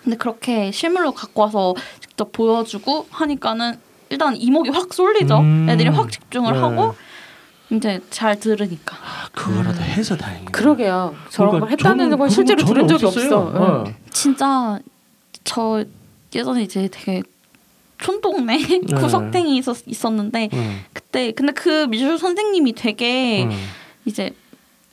[0.04, 3.78] 근데 그렇게 실물로 갖고 와서 직접 보여주고 하니까는
[4.10, 5.40] 일단 이목이 확 쏠리죠.
[5.40, 5.68] 음.
[5.70, 6.60] 애들이 확 집중을 네.
[6.60, 6.96] 하고
[7.70, 8.96] 이제 잘 들으니까.
[8.96, 10.52] 아, 그거라도 해서 다행이네.
[10.52, 11.16] 그러게요.
[11.30, 13.36] 저런 그러니까 걸 했다는 그런 실제로 거 들은 적이 없었어요.
[13.36, 13.78] 없어.
[13.78, 13.84] 응.
[13.84, 13.96] 네.
[14.12, 14.80] 진짜
[15.44, 15.84] 저
[16.34, 17.24] 예전에 이제 되게
[17.98, 18.60] 촌동네
[18.96, 20.82] 구석탱이 있었, 있었는데 음.
[20.94, 23.52] 그때 근데 그 미술 선생님이 되게 음.
[24.08, 24.34] 이제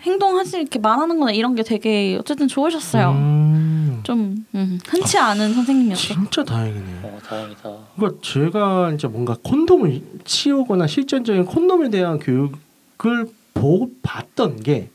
[0.03, 3.11] 행동하실 이렇게 말하는 거나 이런 게 되게 어쨌든 좋으셨어요.
[3.12, 4.00] 음.
[4.03, 6.14] 좀 음, 흔치 않은 선생님이었죠.
[6.14, 7.00] 진짜 다행이네요.
[7.05, 7.70] 어 다행이다.
[7.96, 14.90] 그러니까 제가 이제 뭔가 콘돔을 치우거나 실전적인 콘돔에 대한 교육을 보 봤던 게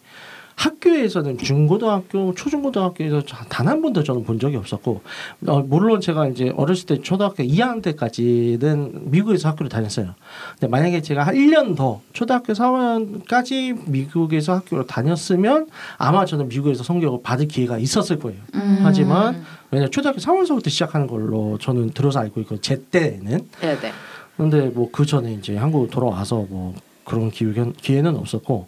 [0.60, 5.02] 학교에서는 중고등학교, 초중고등학교에서 단 한 번도 저는 본 적이 없었고
[5.48, 10.16] 어, 물론 제가 이제 어렸을 때 초등학교 2학년 때까지는 미국에서 학교를 다녔어요.
[10.54, 15.68] 근데 만약에 제가 한 1년 더 초등학교 3학년까지 미국에서 학교를 다녔으면
[15.98, 18.40] 아마 저는 미국에서 성격을 받을 기회가 있었을 거예요.
[18.56, 18.80] 음.
[18.82, 23.94] 하지만 왜냐 면 초등학교 3월서부터 시작하는 걸로 저는 들어서 알고 있고 제 때는 네네.
[24.36, 28.68] 근데 뭐 그 전에 이제 한국 돌아와서 뭐 그런 기회, 기회는 없었고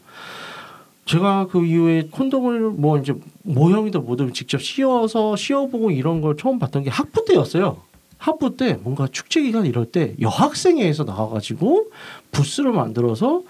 [1.11, 6.83] 제가 그 이후에 콘돔을 뭐 이제 모형이든 뭐든 직접 씌워서 씌워보고 이런 걸 처음 봤던
[6.83, 7.81] 게 학부 때였어요.
[8.17, 11.87] 학부 때 뭔가 축제 기간 이럴 때 여학생회에서 나와가지고
[12.31, 13.43] 부스를 만들어서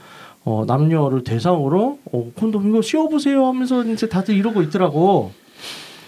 [0.43, 5.31] 어, 남녀를 대상으로 어, 콘돔 이거 씌워보세요 하면서 이제 다들 이러고 있더라고.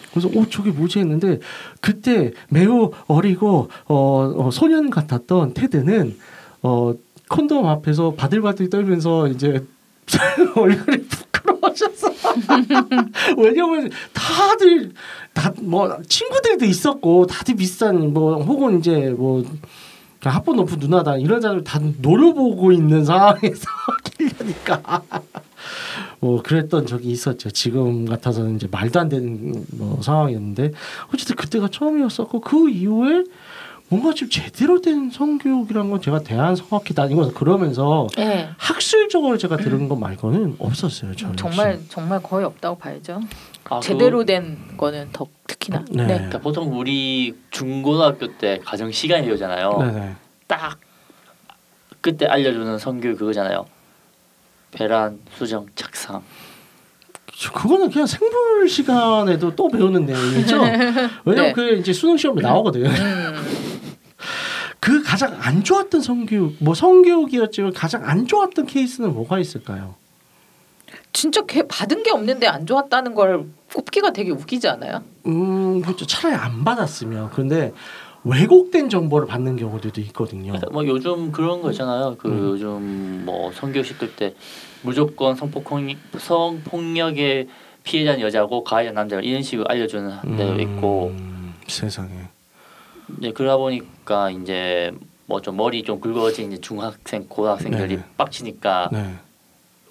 [0.09, 1.39] 그래서 오 저게 뭐지 했는데
[1.81, 6.17] 그때 매우 어리고 어, 어 소년 같았던 테드는
[6.63, 6.95] 어
[7.29, 9.63] 콘돔 앞에서 바들바들 떨면서 이제
[10.55, 10.97] 얼굴이
[11.43, 12.09] 부끄러워져서
[13.37, 14.91] 왜냐면 다들
[15.33, 19.43] 다 뭐 친구들도 있었고 다들 비슷한 뭐 혹은 이제 뭐
[20.21, 23.65] 학번 높은 누나다 이런 사람들 다 노려보고 있는 상황에서
[24.19, 25.01] 하려니까
[26.19, 27.49] 뭐 그랬던 적이 있었죠.
[27.51, 30.71] 지금 같아서는 이제 말도 안 되는 뭐 상황이었는데
[31.13, 33.23] 어쨌든 그때가 처음이었었고 그 이후에
[33.89, 38.49] 뭔가 좀 제대로 된 성교육이란 건 제가 대한 성악회 다니면서 그러면서 예.
[38.57, 41.15] 학술적으로 제가 들은 것 말고는 없었어요.
[41.15, 43.21] 저는 정말 정말 거의 없다고 봐야죠.
[43.69, 45.85] 아, 제대로 그, 된 거는 더 특히나.
[45.91, 46.05] 네.
[46.05, 46.13] 네.
[46.15, 49.77] 그러니까 보통 우리 중고등학교 때 가정 시간이 되잖아요.
[49.77, 50.15] 네네.
[50.47, 50.79] 딱
[52.01, 53.65] 그때 알려주는 성교 그거잖아요.
[54.71, 56.23] 배란, 수정, 착상.
[57.35, 60.61] 저 그거는 그냥 생물 시간에도 또 배우는 내용이죠.
[61.25, 61.53] 왜냐면 네.
[61.53, 62.85] 그게 이제 수능 시험에 나오거든.
[62.85, 63.72] 음,
[64.83, 69.95] 그 가장 안 좋았던 성교육, 뭐 성교육이었지만 가장 안 좋았던 케이스는 뭐가 있을까요?
[71.13, 75.01] 진짜 걔 받은 게 없는데 안 좋았다는 걸 꼽기가 되게 웃기지 않아요?
[75.25, 76.05] 음, 그렇죠.
[76.05, 77.29] 차라리 안 받았으면.
[77.31, 77.71] 그런데
[78.25, 80.59] 왜곡된 정보를 받는 경우들도 있거든요.
[80.73, 82.17] 뭐 요즘 그런 거 있잖아요.
[82.19, 82.39] 그 음.
[82.39, 84.35] 요즘 뭐 성교 시킬 때
[84.81, 87.47] 무조건 성폭행 성폭력의
[87.85, 92.32] 피해자는 여자고 가해자는 남자 이런 식으로 알려주는 데도 있고 음, 세상에.
[93.19, 94.91] 이제 그러다 보니까 이제
[95.25, 98.03] 뭐 좀 머리 좀 굵어진 이제 중학생 고등학생들이 네.
[98.17, 99.15] 빡치니까 네.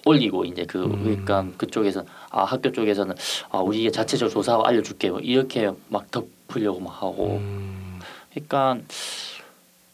[0.05, 1.03] 올리고 이제 그 음.
[1.03, 3.15] 그러니까 그쪽에서 아 학교 쪽에서는
[3.49, 7.99] 아 우리 자체적으로 조사하고 알려줄게 뭐 이렇게 막 덮으려고 막 하고 음,
[8.31, 8.77] 그러니까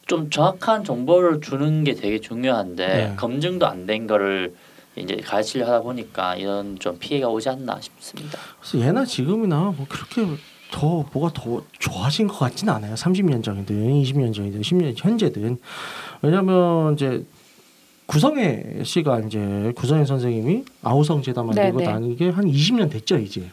[0.06, 3.14] 좀 정확한 정보를 주는 게 되게 중요한데 네.
[3.16, 4.54] 검증도 안 된 거를
[4.96, 8.38] 이제 가르치려 하다 보니까 이런 좀 피해가 오지 않나 싶습니다.
[8.58, 10.26] 그래서 예나 지금이나 뭐 그렇게
[10.70, 12.94] 더 뭐가 더 좋아진 것 같지는 않아요.
[12.94, 15.58] 30년 전이든 20년 전이든 10년 현재든
[16.22, 17.24] 왜냐하면 이제
[18.06, 21.92] 구성애 씨가 이제 구성애 선생님이 아우성 재단 만들고 네, 네.
[21.92, 23.48] 다닌 게한 20년 됐죠 이제.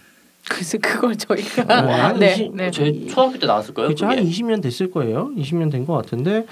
[0.49, 2.71] 그래서 그걸 저희가 네, 한 네, 20, 네.
[2.71, 3.89] 저희 초등학교 때 나왔을 거예요.
[3.89, 4.05] 그렇죠.
[4.07, 4.29] 한 그게.
[4.29, 5.31] 20년 됐을 거예요.
[5.37, 6.45] 20년 된 것 같은데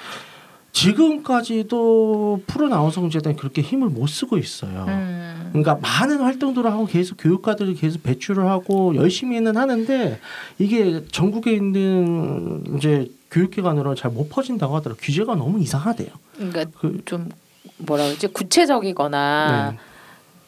[0.75, 4.85] 지금까지도 푸른 아우성 재단이 그렇게 힘을 못 쓰고 있어요.
[4.89, 10.19] 음, 그러니까 많은 활동들을 하고 계속 교육가들을 계속 배출을 하고 열심히는 하는데
[10.59, 16.09] 이게 전국에 있는 이제 교육기관으로 잘못 퍼진다고 하더라고 규제가 너무 이상하대요.
[16.35, 17.29] 그러니까 그, 좀
[17.77, 19.77] 뭐라 그러지 구체적이거나 네.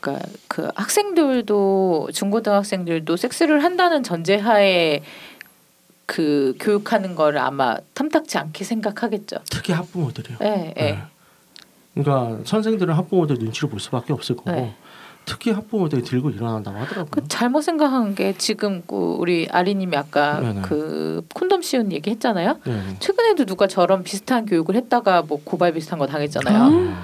[0.01, 5.03] 그러니까 그 학생들도 중고등학생들도 섹스를 한다는 전제하에
[6.07, 9.37] 그 교육하는 걸 아마 탐탁치 않게 생각하겠죠.
[9.51, 10.37] 특히 학부모들이요.
[10.41, 10.81] 예, 예.
[10.81, 11.03] 네.
[11.93, 14.73] 그러니까 선생들은 학부모들 눈치를 볼 수밖에 없을 거고 네.
[15.25, 17.11] 특히 학부모들이 들고 일어난다고 하더라고요.
[17.11, 20.61] 그 잘못 생각한 게 지금 그 우리 아리님이 아까 네네.
[20.61, 22.59] 그 콘돔 씌운 얘기 했잖아요.
[22.65, 22.81] 네.
[22.99, 26.67] 최근에도 누가 저런 비슷한 교육을 했다가 뭐 고발 비슷한 거 당했잖아요.
[26.69, 26.95] 음.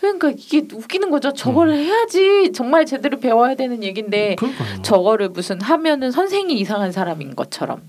[0.00, 1.32] 그러니까 이게 웃기는 거죠.
[1.32, 4.82] 저거를 해야지 정말 제대로 배워야 되는 얘기인데 그러니까요.
[4.82, 7.82] 저거를 무슨 하면은 선생이 이상한 사람인 것처럼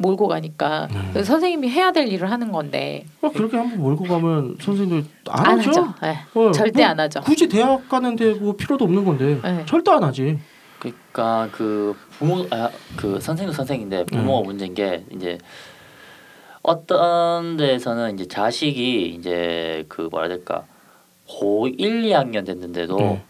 [0.00, 1.22] 몰고 가니까 네.
[1.22, 5.70] 선생님이 해야 될 일을 하는 건데 어, 그렇게 한번 몰고 가면 선생님들 안, 안 하죠.
[5.70, 5.94] 하죠.
[6.04, 6.16] 예.
[6.38, 7.20] 어, 절대 뭐안 하죠.
[7.20, 9.64] 굳이 대학 가는데 뭐 필요도 없는 건데 네.
[9.66, 10.38] 절대 안 하지.
[10.78, 15.36] 그러니까 그 부모 아, 그 선생도 선생인데 부모가 문제인 게 이제
[16.62, 20.64] 어떤 데서는 이제 자식이 이제 그 뭐라 해야 될까
[21.28, 23.22] 고1, 2학년 됐는데도 네.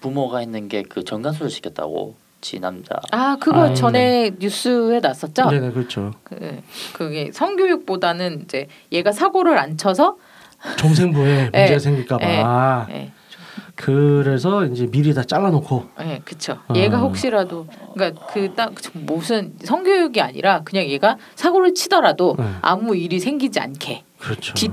[0.00, 5.48] 부모가 했는 게그 정관수를 시켰다고 지 남자 아 그거 아, 전에 뉴스에 났었죠.
[5.48, 6.12] 네네 그렇죠.
[6.24, 6.60] 그
[6.92, 10.16] 그게 성교육보다는 이제 얘가 사고를 안 쳐서
[10.76, 11.58] 종생부에 네.
[11.60, 12.26] 문제가 생길까봐.
[12.26, 12.42] 네.
[12.44, 13.12] 아, 예,
[13.76, 15.88] 그래서 이제 미리 다 잘라놓고.
[16.00, 16.58] 예, 그쵸.
[16.66, 16.74] 아.
[16.74, 22.44] 얘가 혹시라도 그러니까 그딱 무슨 성교육이 아니라 그냥 얘가 사고를 치더라도 네.
[22.60, 24.52] 아무 일이 생기지 않게 그렇죠.
[24.54, 24.72] 뒷-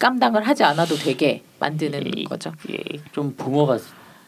[0.00, 2.50] 깜당을 하지 않아도 되게 만드는 이- 거죠.
[2.70, 2.76] 예,
[3.12, 3.78] 좀 부모가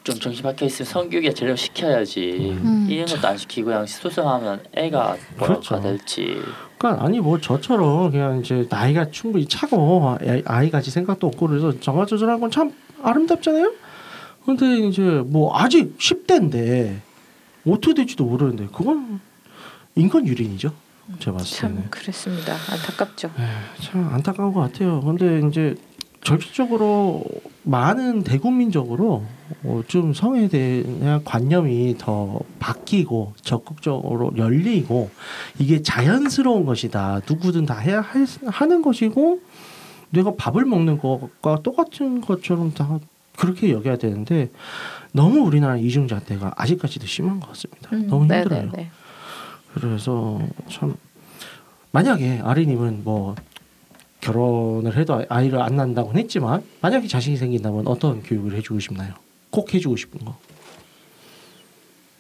[0.05, 2.87] 좀 정신 박혀 있으면 성교육에 제대로 시켜야지 음.
[2.91, 5.81] 이런 것도 안 시키고 그냥 수성하면 애가 뭐가 그렇죠.
[5.81, 6.43] 될지
[6.77, 11.81] 그러니까 아니 뭐 저처럼 그냥 이제 나이가 충분히 차고 아이- 아이 같이 생각도 없고 그래서
[11.81, 13.73] 정화 조절한 건 참 아름답잖아요.
[14.45, 16.99] 근데 이제 뭐 아직 10대인데
[17.67, 19.21] 어떻게 될지도 모르는데 그건
[19.95, 20.71] 인권 유린이죠.
[21.19, 21.91] 제가 봤을 참 때는.
[21.91, 22.55] 그랬습니다.
[22.71, 23.31] 안타깝죠.
[23.83, 25.01] 참 안타까운 것 같아요.
[25.01, 25.75] 근데 이제
[26.25, 27.23] 절대적으로
[27.63, 29.25] 많은 대국민적으로
[29.63, 35.11] 어, 좀 성에 대한 관념이 더 바뀌고 적극적으로 열리고
[35.59, 37.21] 이게 자연스러운 것이다.
[37.29, 39.41] 누구든 다 해야 할, 하는 것이고
[40.11, 42.99] 내가 밥을 먹는 것과 똑같은 것처럼 다
[43.37, 44.51] 그렇게 여겨야 되는데
[45.13, 47.91] 너무 우리나라 이중잣대가 아직까지도 심한 것 같습니다.
[47.93, 48.63] 음, 너무 네, 힘들어요.
[48.63, 48.91] 네, 네.
[49.75, 50.97] 그래서 참
[51.91, 53.35] 만약에 아리님은 뭐
[54.25, 59.13] 결혼을 해도 아이를 안 낳는다고는 했지만 만약에 자식이 생긴다면 어떤 교육을 해주고 싶나요?
[59.51, 60.35] 꼭 해주고 싶은 거.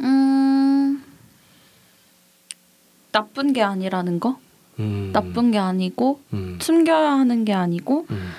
[0.00, 1.02] 음
[3.10, 4.38] 나쁜 게 아니라는 거
[4.80, 8.30] 음, 나쁜 게 아니고 음, 숨겨야 하는 게 아니고 음,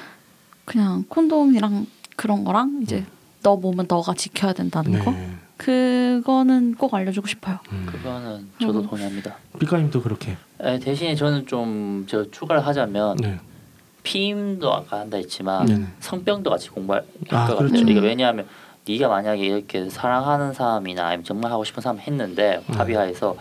[0.66, 3.04] 그냥 콘돔이랑 그런 거랑 이제
[3.42, 5.00] 너 몸은 너가 지켜야 된다는 네.
[5.00, 5.16] 거
[5.58, 7.60] 그거는 꼭 알려주고 싶어요.
[7.72, 7.86] 음.
[7.90, 8.88] 그거는 저도 음.
[8.88, 9.36] 동의합니다.
[9.60, 10.36] 삐까님도 그렇게.
[10.60, 13.40] 에, 대신에 저는 좀 저 추가를 하자면 네.
[14.06, 15.86] 피임도 아까 한다 했지만 네네.
[16.00, 17.74] 성병도 같이 공부할 아, 것 그렇죠.
[17.74, 17.92] 같아요.
[17.92, 18.48] 이게 왜냐하면
[18.88, 22.76] 네가 만약에 이렇게 사랑하는 사람이나 아니면 정말 하고 싶은 사람 했는데 음.
[22.76, 23.36] 합의하에서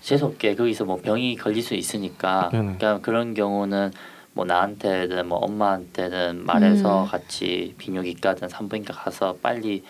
[0.00, 2.76] 재수없게 거기서 뭐 병이 걸릴 수 있으니까 네네.
[2.78, 3.92] 그러니까 그런 경우는
[4.32, 7.08] 뭐 나한테든 뭐 엄마한테는 말해서 음.
[7.08, 9.84] 같이 비뇨기과든 산부인과 가서 빨리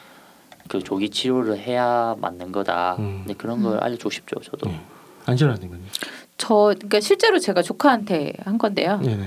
[0.69, 2.97] 그 조기 치료를 해야 맞는 거다.
[2.99, 3.23] 음.
[3.25, 4.69] 근데 그런 걸 알려주고 싶죠, 저도.
[4.69, 4.81] 네.
[5.27, 5.81] 안젤라님은.
[6.37, 8.99] 저 그러니까 실제로 제가 조카한테 한 건데요.
[8.99, 9.25] 네네.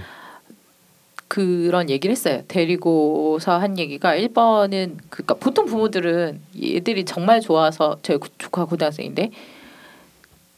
[1.28, 2.42] 그런 얘기를 했어요.
[2.48, 9.32] 데리고서 한 얘기가 1번은 그러니까 보통 부모들은 얘들이 정말 좋아서 제 조카 고등학생인데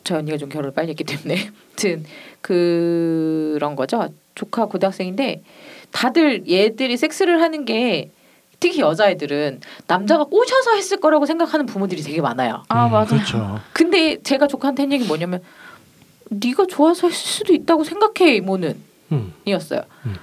[0.03, 2.05] 저희 언니가 좀 결혼을 빨리 했기 때문에 아무튼
[2.41, 4.10] 그런 거죠.
[4.36, 5.43] 조카 고등학생인데
[5.91, 8.12] 다들 얘들이 섹스를 하는 게
[8.60, 12.63] 특히 여자애들은 남자가 꼬셔서 했을 거라고 생각하는 부모들이 되게 많아요.
[12.67, 13.08] 아 음, 맞아요.
[13.08, 13.60] 그렇죠.
[13.73, 15.41] 근데 제가 조카한테 한 얘기 뭐냐면
[16.29, 18.77] 네가 좋아서 했을 수도 있다고 생각해 이모는
[19.12, 19.34] 음.
[19.45, 19.82] 이었어요.
[20.05, 20.15] 음.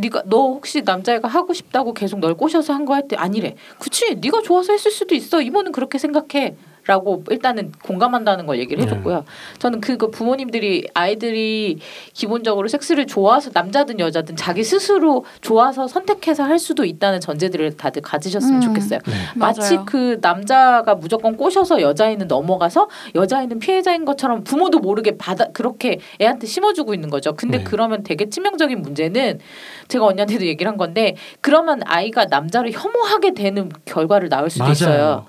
[0.00, 3.54] 네가 너 혹시 남자애가 하고 싶다고 계속 널 꼬셔서 한거할때 아니래.
[3.78, 5.40] 그치 네가 좋아서 했을 수도 있어.
[5.40, 6.56] 이모는 그렇게 생각해.
[6.88, 8.90] 라고 일단은 공감한다는 걸 얘기를 네.
[8.90, 9.26] 해줬고요.
[9.58, 11.80] 저는 그거 부모님들이 아이들이
[12.14, 18.56] 기본적으로 섹스를 좋아서 남자든 여자든 자기 스스로 좋아서 선택해서 할 수도 있다는 전제들을 다들 가지셨으면
[18.56, 18.60] 음.
[18.62, 19.00] 좋겠어요.
[19.06, 19.12] 네.
[19.34, 19.84] 마치 맞아요.
[19.84, 26.94] 그 남자가 무조건 꼬셔서 여자애는 넘어가서 여자애는 피해자인 것처럼 부모도 모르게 받아 그렇게 애한테 심어주고
[26.94, 27.36] 있는 거죠.
[27.36, 27.64] 근데 네.
[27.64, 29.40] 그러면 되게 치명적인 문제는
[29.88, 34.72] 제가 언니한테도 얘기를 한 건데 그러면 아이가 남자를 혐오하게 되는 결과를 낳을 수도 맞아요.
[34.72, 35.26] 있어요.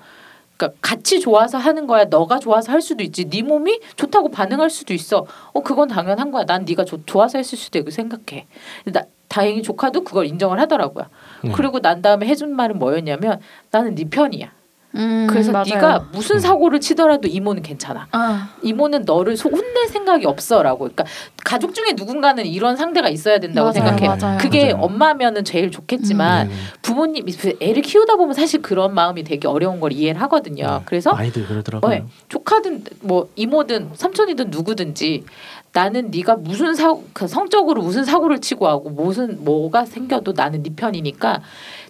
[0.56, 2.04] 그러니까 같이 좋아서 하는 거야.
[2.04, 3.28] 너가 좋아서 할 수도 있지.
[3.30, 5.26] 네 몸이 좋다고 반응할 수도 있어.
[5.52, 6.44] 어 그건 당연한 거야.
[6.44, 8.46] 난 네가 좋- 좋아서 했을 수도 있고 생각해.
[8.86, 11.06] 나 다행히 조카도 그걸 인정을 하더라고요.
[11.44, 11.52] 네.
[11.52, 14.52] 그리고 난 다음에 해준 말은 뭐였냐면 나는 네 편이야.
[14.96, 15.64] 음, 그래서 맞아요.
[15.66, 16.40] 네가 무슨 음.
[16.40, 18.08] 사고를 치더라도 이모는 괜찮아.
[18.10, 20.78] 아 이모는 너를 소- 혼낼 생각이 없어라고.
[20.80, 21.04] 그러니까
[21.44, 24.16] 가족 중에 누군가는 이런 상대가 있어야 된다고 맞아요, 생각해요.
[24.20, 24.38] 맞아요.
[24.38, 24.84] 그게 맞아요.
[24.84, 26.60] 엄마면은 제일 좋겠지만 네네.
[26.82, 30.66] 부모님이 애를 키우다 보면 사실 그런 마음이 되게 어려운 걸 이해를 하거든요.
[30.66, 30.82] 네.
[30.86, 31.90] 그래서 많이들 그러더라고요.
[31.90, 32.04] 네.
[32.28, 35.24] 조카든 뭐 이모든 삼촌이든 누구든지
[35.72, 40.70] 나는 네가 무슨 사고 그 성적으로 무슨 사고를 치고 하고 무슨 뭐가 생겨도 나는 네
[40.74, 41.42] 편이니까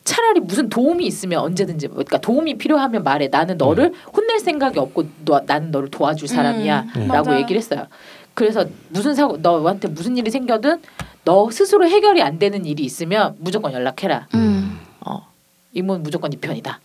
[0.04, 5.04] 차라리 무슨 도움이 있으면 언제든지 뭐, 그러니까 도움이 필요하면 말해 나는 너를 혼낼 생각이 없고
[5.24, 7.06] 너, 나는 너를 도와줄 사람이야라고 네.
[7.06, 7.38] 맞아요.
[7.38, 7.86] 얘기를 했어요.
[8.34, 10.80] 그래서 무슨 사고 너한테 무슨 일이 생겨든
[11.24, 14.28] 너 스스로 해결이 안 되는 일이 있으면 무조건 연락해라.
[14.34, 14.69] 음.
[15.70, 15.72] 어.
[15.72, 16.80] 이모는 무조건 네 편이다.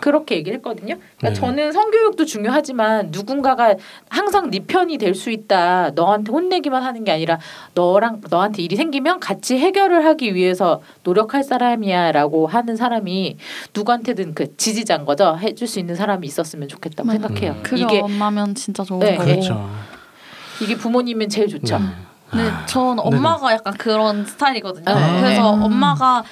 [0.00, 0.94] 그렇게 얘기를 했거든요.
[1.18, 1.32] 그러니까 네.
[1.34, 3.74] 저는 성교육도 중요하지만 누군가가
[4.08, 5.90] 항상 네 편이 될 수 있다.
[5.96, 7.38] 너한테 혼내기만 하는 게 아니라
[7.74, 13.36] 너랑 너한테 일이 생기면 같이 해결을 하기 위해서 노력할 사람이야라고 하는 사람이
[13.74, 15.36] 누구한테든 그 지지자인 거죠.
[15.40, 17.20] 해줄 수 있는 사람이 있었으면 좋겠다고 맞아요.
[17.20, 17.52] 생각해요.
[17.52, 17.76] 음.
[17.76, 19.28] 이게 엄마면 진짜 좋은 네, 거고.
[19.28, 19.70] 그렇죠.
[20.62, 21.78] 이게 부모님은 제일 좋죠.
[21.78, 21.84] 네.
[22.30, 23.16] 근데 아, 전 네네.
[23.16, 24.84] 엄마가 약간 그런 스타일이거든요.
[24.94, 25.20] 네.
[25.20, 25.62] 그래서 음.
[25.64, 26.22] 엄마가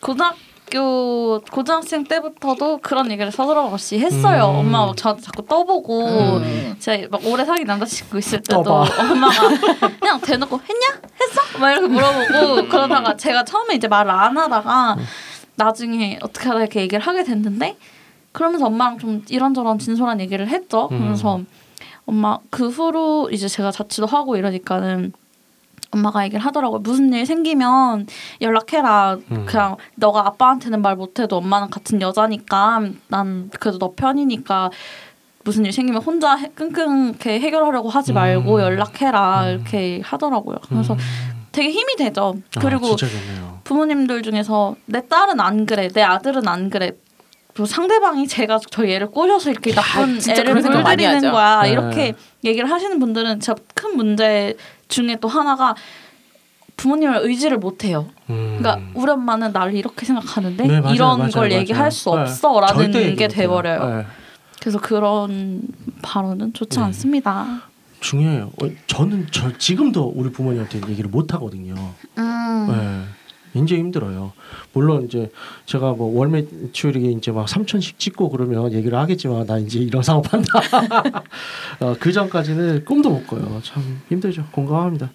[0.00, 0.36] 고등학교
[0.70, 4.50] 고등학생 때부터도 그런 얘기를 서두르없이 했어요.
[4.50, 4.58] 음.
[4.58, 6.76] 엄마가 막 저한테 자꾸 떠보고 음.
[6.78, 8.60] 제가 막 오래 사귄 남자친구 있을 때도.
[8.60, 9.48] 엄마가
[10.00, 11.00] 그냥 대놓고 했냐?
[11.20, 11.58] 했어?
[11.58, 14.96] 막 이렇게 물어보고 그러다가 제가 처음에 이제 말을 안 하다가
[15.56, 17.76] 나중에 어떻게 하다 이렇게 얘기를 하게 됐는데
[18.32, 20.88] 그러면서 엄마랑 좀 이런저런 진솔한 얘기를 했죠.
[20.92, 21.04] 음.
[21.06, 21.40] 그래서
[22.06, 25.12] 엄마 그 후로 이제 제가 자취도 하고 이러니까는
[25.90, 26.80] 엄마가 얘기를 하더라고요.
[26.80, 28.06] 무슨 일 생기면
[28.40, 29.16] 연락해라.
[29.30, 29.46] 음.
[29.46, 34.70] 그냥 너가 아빠한테는 말 못해도 엄마는 같은 여자니까 난 그래도 너 편이니까
[35.44, 38.60] 무슨 일 생기면 혼자 해- 끙끙 이렇게 해결하려고 하지 말고 음.
[38.60, 39.48] 연락해라 음.
[39.50, 40.56] 이렇게 하더라고요.
[40.68, 40.98] 그래서 음.
[41.52, 42.34] 되게 힘이 되죠.
[42.56, 43.60] 아, 그리고 좋네요.
[43.64, 46.92] 부모님들 중에서 내 딸은 안 그래, 내 아들은 안 그래.
[47.58, 51.32] 또 상대방이 제가 저 얘를 꼬셔서 이렇게 나쁜 진짜 애를 물들이는.
[51.32, 51.62] 거야.
[51.62, 51.72] 네.
[51.72, 54.56] 이렇게 얘기를 하시는 분들은 진짜 큰 문제
[54.86, 55.74] 중에 또 하나가
[56.76, 58.06] 부모님을 의지를 못 해요.
[58.30, 58.58] 음.
[58.60, 61.60] 그러니까 우리 엄마는 나를 이렇게 생각하는데 네, 맞아요, 이런 맞아요, 걸 맞아요.
[61.60, 62.20] 얘기할 수 네.
[62.20, 63.28] 없어라는 얘기 게 못해요.
[63.28, 63.96] 돼버려요.
[63.96, 64.06] 네.
[64.60, 65.62] 그래서 그런
[66.02, 66.84] 발언은 좋지 네.
[66.84, 67.62] 않습니다.
[67.98, 68.52] 중요해요.
[68.62, 71.74] 어, 저는 저 지금도 우리 부모님한테 얘기를 못 하거든요.
[72.18, 73.08] 음.
[73.52, 73.60] 네.
[73.60, 74.32] 굉장히 힘들어요.
[74.72, 75.30] 물론 이제
[75.66, 80.48] 제가 뭐 월 매출이 이제 막 3천씩 찍고 그러면 얘기를 하겠지만 나 이제 이런 사업한다.
[81.80, 83.60] 어, 그 전까지는 꿈도 못 꿔요.
[83.62, 84.46] 참 힘들죠.
[84.50, 85.10] 공감합니다.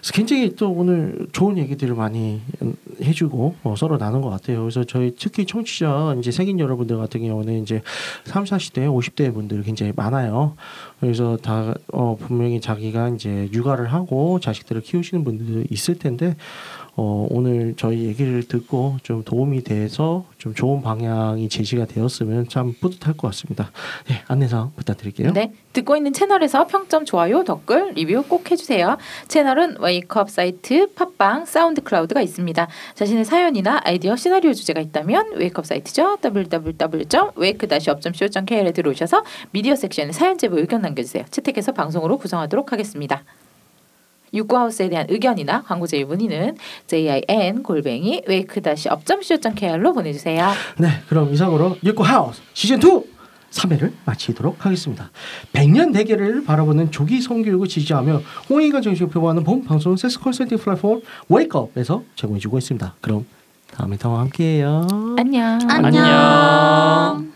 [0.00, 4.60] 그래서 굉장히 또 오늘 좋은 얘기들을 많이 음, 해주고 어, 서로 나눈 것 같아요.
[4.62, 7.82] 그래서 저희 특히 청취자 이제 생긴 여러분들 같은 경우는 이제
[8.24, 10.56] 3, 40대, 50대 분들이 굉장히 많아요.
[10.98, 16.36] 그래서 다 어, 분명히 자기가 이제 육아를 하고 자식들을 키우시는 분들도 있을 텐데
[16.94, 23.16] 어, 오늘 저희 얘기를 듣고 좀 도움이 돼서 좀 좋은 방향이 제시가 되었으면 참 뿌듯할
[23.16, 23.70] 것 같습니다.
[24.08, 25.32] 네, 안내사항 부탁드릴게요.
[25.32, 28.98] 네, 듣고 있는 채널에서 평점, 좋아요, 댓글, 리뷰 꼭 해주세요.
[29.28, 32.68] 채널은 웨이크업 사이트, 팟빵, 사운드 클라우드가 있습니다.
[32.94, 36.18] 자신의 사연이나 아이디어, 시나리오 주제가 있다면 웨이크업 사이트죠.
[36.22, 41.24] www.wake-up.co.kr에 들어오셔서 미디어 섹션에 사연 제보 의견 남겨주세요.
[41.30, 43.24] 채택해서 방송으로 구성하도록 하겠습니다.
[44.32, 46.56] 육구하우스에 대한 의견이나 광고 제휴 문의는
[46.86, 50.50] jin 골뱅이 wake-up.co.kr로 보내주세요.
[50.78, 53.12] 네, 그럼 이상으로 육구 하우스 시즌 2
[53.52, 55.10] 3회를 마치도록 하겠습니다.
[55.52, 62.02] 100년 대계를 바라보는 조기 성교육을 지지하며 홍익과 정식을 표방하는 본 방송 세스 컨설팅 플랫폼 웨이크업에서
[62.16, 62.94] 제공해주고 있습니다.
[63.00, 63.26] 그럼
[63.70, 64.86] 다음에 더 함께해요.
[65.18, 65.58] 안녕.
[65.68, 67.31] 안녕.